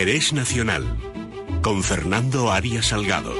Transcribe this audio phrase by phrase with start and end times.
[0.00, 0.96] Interés Nacional
[1.60, 3.34] con Fernando Arias Salgado.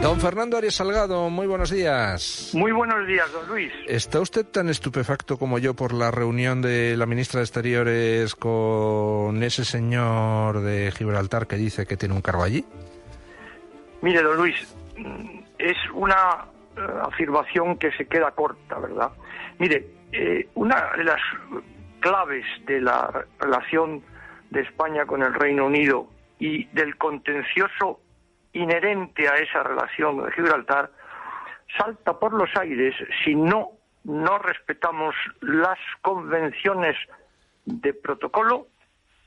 [0.00, 2.52] Don Fernando Arias Salgado, muy buenos días.
[2.54, 3.70] Muy buenos días, don Luis.
[3.86, 9.42] ¿Está usted tan estupefacto como yo por la reunión de la ministra de Exteriores con
[9.42, 12.64] ese señor de Gibraltar que dice que tiene un cargo allí?
[14.00, 14.56] Mire, don Luis,
[15.58, 16.46] es una
[17.02, 19.12] afirmación que se queda corta, ¿verdad?
[19.58, 21.20] Mire, eh, una de las
[22.00, 24.02] claves de la relación
[24.50, 26.08] de España con el Reino Unido
[26.38, 28.00] y del contencioso
[28.52, 30.90] inherente a esa relación de Gibraltar
[31.76, 33.70] salta por los aires si no
[34.04, 36.94] no respetamos las convenciones
[37.64, 38.68] de protocolo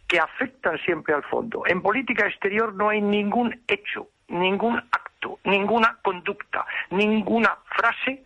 [0.08, 1.64] que afectan siempre al fondo.
[1.66, 5.07] En política exterior no hay ningún hecho, ningún acto,
[5.48, 8.24] ninguna conducta, ninguna frase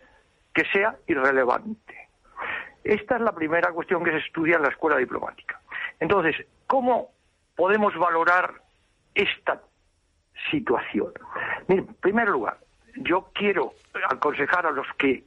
[0.52, 2.08] que sea irrelevante.
[2.84, 5.60] Esta es la primera cuestión que se estudia en la escuela diplomática.
[6.00, 7.10] Entonces, ¿cómo
[7.56, 8.54] podemos valorar
[9.14, 9.60] esta
[10.50, 11.12] situación.
[11.68, 12.58] en primer lugar,
[12.96, 13.72] yo quiero
[14.10, 15.24] aconsejar a los que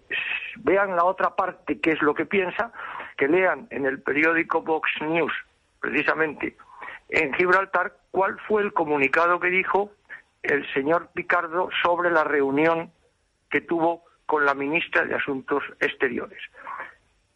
[0.57, 2.71] vean la otra parte, qué es lo que piensa,
[3.17, 5.33] que lean en el periódico Vox News,
[5.79, 6.57] precisamente
[7.09, 9.91] en Gibraltar, cuál fue el comunicado que dijo
[10.45, 12.91] el señor Picardo sobre la reunión
[13.49, 16.39] que tuvo con la ministra de Asuntos Exteriores.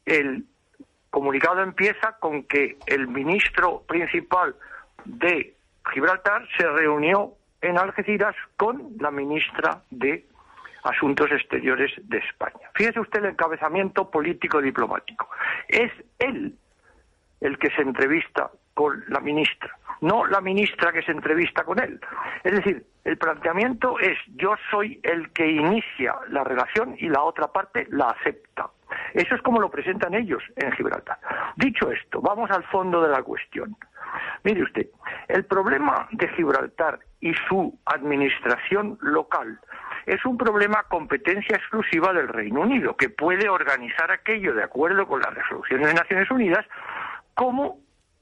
[0.06, 0.46] El
[1.10, 4.56] comunicado empieza con que el ministro principal
[5.06, 5.56] de
[5.94, 10.26] Gibraltar se reunió en Algeciras con la ministra de
[10.84, 12.70] Asuntos Exteriores de España.
[12.74, 15.30] Fíjese usted el encabezamiento político-diplomático.
[15.68, 16.56] Es él
[17.42, 22.00] el que se entrevista con la ministra, no la ministra que se entrevista con él.
[22.44, 27.48] Es decir, el planteamiento es yo soy el que inicia la relación y la otra
[27.48, 28.70] parte la acepta.
[29.14, 31.18] Eso es como lo presentan ellos en Gibraltar.
[31.56, 33.76] Dicho esto, vamos al fondo de la cuestión.
[34.44, 34.88] Mire usted,
[35.28, 39.60] el problema de Gibraltar y su administración local
[40.06, 45.22] es un problema competencia exclusiva del Reino Unido, que puede organizar aquello de acuerdo con
[45.22, 46.66] las resoluciones de Naciones Unidas
[47.36, 47.78] como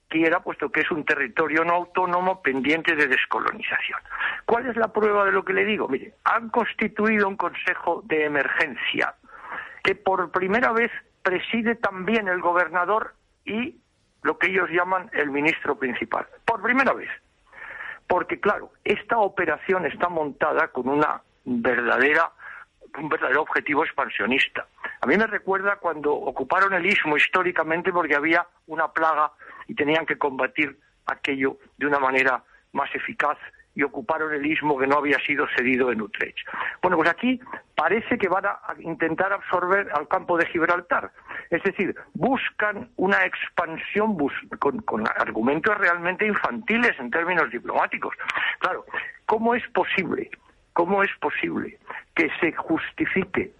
[0.07, 3.99] quiera, puesto que es un territorio no autónomo pendiente de descolonización.
[4.45, 5.87] ¿Cuál es la prueba de lo que le digo?
[5.87, 9.15] Mire, han constituido un Consejo de Emergencia
[9.83, 10.91] que por primera vez
[11.23, 13.13] preside también el gobernador
[13.45, 13.75] y
[14.23, 16.27] lo que ellos llaman el ministro principal.
[16.45, 17.09] Por primera vez.
[18.07, 22.31] Porque, claro, esta operación está montada con una verdadera,
[22.97, 24.67] un verdadero objetivo expansionista.
[25.01, 29.31] A mí me recuerda cuando ocuparon el istmo históricamente porque había una plaga
[29.67, 33.37] y tenían que combatir aquello de una manera más eficaz
[33.77, 36.47] y ocuparon el istmo que no había sido cedido en Utrecht.
[36.81, 37.39] Bueno, pues aquí
[37.75, 41.11] parece que van a intentar absorber al campo de Gibraltar.
[41.51, 44.17] Es decir, buscan una expansión
[44.57, 48.15] con, con argumentos realmente infantiles en términos diplomáticos.
[48.57, 48.83] Claro,
[49.27, 50.31] ¿cómo es posible?
[50.73, 51.77] ¿Cómo es posible
[52.15, 53.53] que se justifique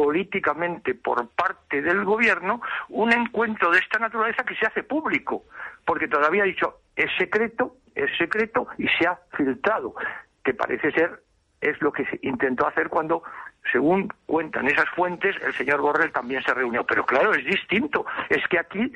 [0.00, 5.44] políticamente por parte del gobierno un encuentro de esta naturaleza que se hace público,
[5.84, 9.94] porque todavía ha dicho es secreto, es secreto y se ha filtrado,
[10.42, 11.22] que parece ser
[11.60, 13.22] es lo que se intentó hacer cuando,
[13.70, 16.82] según cuentan esas fuentes, el señor Borrell también se reunió.
[16.84, 18.06] Pero claro, es distinto.
[18.30, 18.90] Es que aquí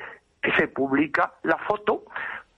[0.57, 2.01] se publica la foto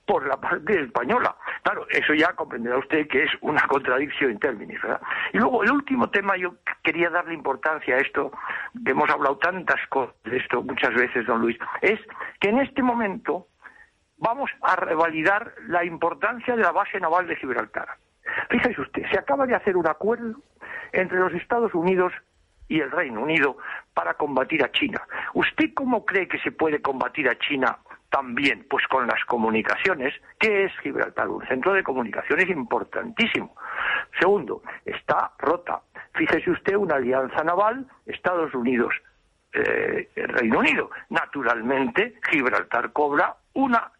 [0.05, 1.35] por la parte española.
[1.67, 5.01] Claro, eso ya comprenderá usted que es una contradicción en términos, ¿verdad?
[5.33, 8.31] Y luego, el último tema, yo quería darle importancia a esto,
[8.85, 11.99] que hemos hablado tantas cosas de esto muchas veces, don Luis, es
[12.39, 13.47] que en este momento
[14.15, 17.89] vamos a revalidar la importancia de la base naval de Gibraltar.
[18.49, 20.35] Fíjese usted, se acaba de hacer un acuerdo
[20.93, 22.13] entre los Estados Unidos
[22.69, 23.57] y el Reino Unido
[23.93, 25.01] para combatir a China.
[25.33, 27.77] ¿Usted cómo cree que se puede combatir a China
[28.09, 30.13] también, pues con las comunicaciones.
[30.39, 31.27] ¿Qué es Gibraltar?
[31.27, 33.55] Un centro de comunicaciones importantísimo.
[34.19, 35.81] Segundo, está rota.
[36.13, 38.93] Fíjese usted una alianza naval, Estados Unidos,
[39.53, 40.89] eh, Reino Unido.
[41.09, 43.91] Naturalmente, Gibraltar cobra una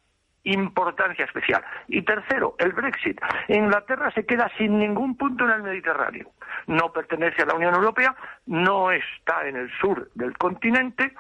[0.44, 1.64] importancia especial.
[1.88, 3.20] Y tercero, el Brexit.
[3.50, 6.32] Inglaterra se queda sin ningún punto en el Mediterráneo.
[6.68, 8.16] No pertenece a la Unión Europea,
[8.46, 11.14] no está en el sur del continente.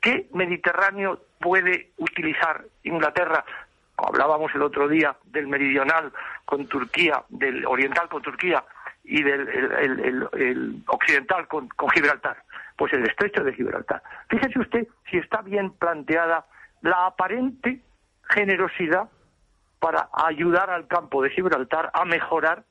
[0.00, 3.44] ¿Qué Mediterráneo puede utilizar Inglaterra?
[3.96, 6.12] Hablábamos el otro día del meridional
[6.44, 8.64] con Turquía, del oriental con Turquía
[9.04, 12.42] y del occidental con, con Gibraltar.
[12.76, 14.02] Pues el estrecho de Gibraltar.
[14.28, 16.46] Fíjese usted si está bien planteada
[16.82, 17.80] la aparente
[18.28, 19.08] generosidad
[19.80, 22.64] para ayudar al campo de Gibraltar a mejorar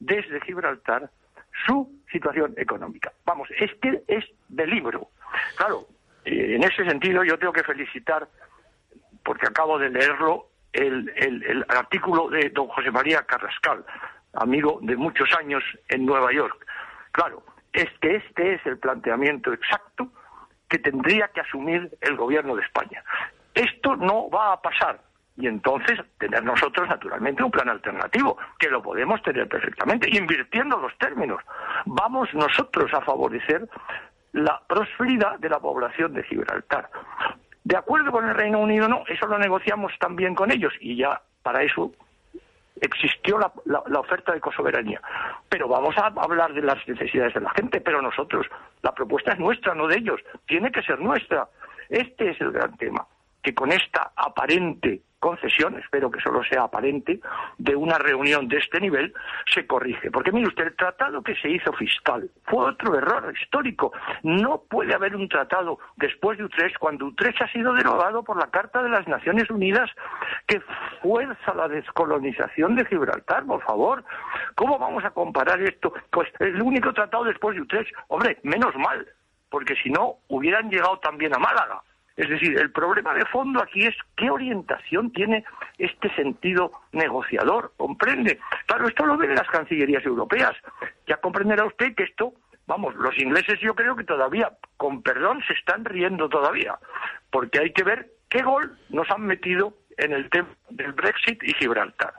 [0.00, 1.10] desde Gibraltar
[1.66, 3.12] su situación económica.
[3.24, 5.08] Vamos, es que es de libro.
[5.56, 5.86] Claro,
[6.24, 8.28] en ese sentido yo tengo que felicitar,
[9.24, 13.84] porque acabo de leerlo, el, el, artículo de don José María Carrascal,
[14.34, 16.66] amigo de muchos años en Nueva York.
[17.12, 20.08] Claro, es que este es el planteamiento exacto
[20.68, 23.04] que tendría que asumir el gobierno de España.
[23.54, 25.00] Esto no va a pasar.
[25.36, 30.96] Y entonces tener nosotros, naturalmente, un plan alternativo, que lo podemos tener perfectamente, invirtiendo los
[30.98, 31.42] términos.
[31.86, 33.68] Vamos nosotros a favorecer
[34.34, 36.90] la prosperidad de la población de Gibraltar.
[37.62, 41.22] De acuerdo con el Reino Unido, no, eso lo negociamos también con ellos y ya
[41.42, 41.92] para eso
[42.80, 45.00] existió la, oferta de cosoberanía.
[45.48, 48.46] Pero vamos a hablar de las necesidades de la gente, pero nosotros,
[48.82, 51.48] la propuesta es nuestra, no de ellos, tiene que ser nuestra.
[51.88, 53.06] Este es el gran tema,
[53.44, 57.18] que con esta aparente concesión, espero que solo sea aparente,
[57.56, 59.14] de una reunión de este nivel,
[59.46, 60.10] se corrige.
[60.10, 63.90] Porque mire usted, el tratado que se hizo fiscal fue otro error histórico.
[64.22, 68.50] No puede haber un tratado después de Utrecht cuando Utrecht ha sido derogado por la
[68.50, 69.90] Carta de las Naciones Unidas
[70.46, 70.60] que
[71.00, 74.04] fuerza la descolonización de Gibraltar, por favor.
[74.56, 75.94] ¿Cómo vamos a comparar esto?
[76.10, 79.06] Pues el único tratado después de Utrecht, hombre, menos mal,
[79.48, 81.82] porque si no hubieran llegado también a Málaga.
[82.16, 85.44] Es decir, el problema de fondo aquí es qué orientación tiene
[85.78, 88.38] este sentido negociador, ¿comprende?
[88.66, 90.52] Claro, esto lo ven en las cancillerías europeas.
[91.08, 92.32] Ya comprenderá usted que esto,
[92.66, 96.78] vamos, los ingleses yo creo que todavía, con perdón, se están riendo todavía,
[97.30, 101.52] porque hay que ver qué gol nos han metido en el tema del Brexit y
[101.54, 102.14] Gibraltar.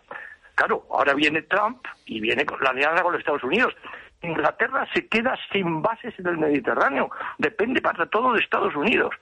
[0.56, 3.74] Claro, ahora viene Trump y viene la alianza con los Estados Unidos.
[4.22, 9.14] Inglaterra se queda sin bases en el Mediterráneo, depende para todo de Estados Unidos.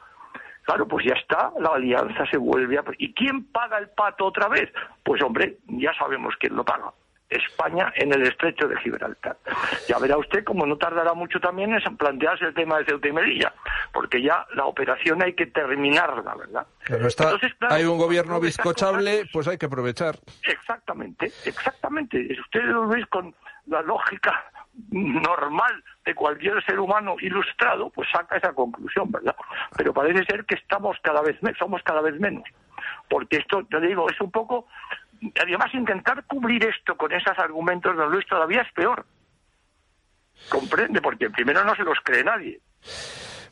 [0.63, 2.83] Claro, pues ya está, la alianza se vuelve a...
[2.97, 4.71] ¿Y quién paga el pato otra vez?
[5.03, 6.91] Pues hombre, ya sabemos quién lo paga.
[7.29, 9.37] España en el estrecho de Gibraltar.
[9.87, 13.11] Ya verá usted cómo no tardará mucho también en plantearse el tema de Ceuta y
[13.11, 13.53] Melilla,
[13.91, 16.67] porque ya la operación hay que terminarla, ¿verdad?
[16.87, 17.37] Pero está,
[17.69, 20.15] hay un gobierno bizcochable, pues hay que aprovechar.
[20.43, 22.27] Exactamente, exactamente.
[22.39, 23.33] Ustedes lo veis con
[23.65, 24.52] la lógica
[24.89, 29.35] normal de cualquier ser humano ilustrado, pues saca esa conclusión, ¿verdad?
[29.77, 32.43] Pero parece ser que estamos cada vez somos cada vez menos.
[33.09, 34.67] Porque esto, te digo, es un poco.
[35.41, 39.05] Además, intentar cubrir esto con esos argumentos, don Luis, todavía es peor.
[40.49, 42.59] Comprende, porque primero no se los cree nadie.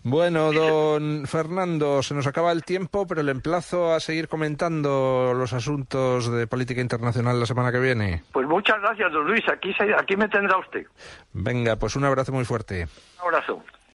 [0.04, 5.54] Bueno, don Fernando, se nos acaba el tiempo, pero le emplazo a seguir comentando los
[5.54, 8.24] asuntos de política internacional la semana que viene.
[8.32, 9.44] Pues muchas gracias, don Luis.
[9.48, 10.88] Aquí, aquí me tendrá usted.
[11.34, 12.88] Venga, pues un abrazo muy fuerte.
[13.22, 13.64] Un abrazo.